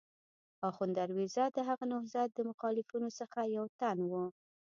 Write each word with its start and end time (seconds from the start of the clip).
اخوند 0.69 0.93
درویزه 0.99 1.43
د 1.55 1.57
هغه 1.69 1.85
نهضت 1.93 2.29
د 2.33 2.39
مخالفینو 2.49 3.09
څخه 3.19 3.39
یو 3.55 3.65
تن 3.79 3.97
و. 4.09 4.13